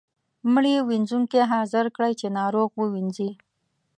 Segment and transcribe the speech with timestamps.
[0.53, 3.29] مړي وينځونکی حاضر کړئ چې ناروغ ووینځي.